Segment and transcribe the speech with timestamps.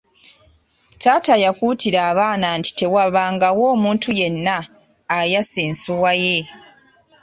[1.01, 4.57] Taata yakuutira abaana nti tewabangawo omuntu yenna
[5.17, 6.37] ayasa ensuwa ye.